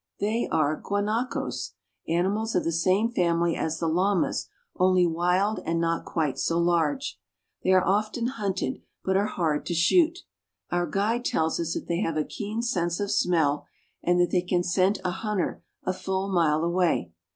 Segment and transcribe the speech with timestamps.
[0.19, 1.73] They are guanacos,
[2.07, 7.19] animals of the same family as the llamas, only wild and not quite so large.
[7.63, 10.17] They are often hunted, but are hard to shoot.
[10.71, 13.67] Our guide tells us that they have a keen sense of smell
[14.01, 17.11] and that they can scent a hunter a full mile away.